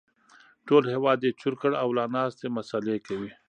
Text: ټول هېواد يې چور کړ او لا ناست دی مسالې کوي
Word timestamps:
ټول 0.67 0.83
هېواد 0.93 1.19
يې 1.25 1.31
چور 1.39 1.53
کړ 1.61 1.71
او 1.81 1.87
لا 1.97 2.05
ناست 2.15 2.37
دی 2.41 2.47
مسالې 2.57 2.97
کوي 3.07 3.31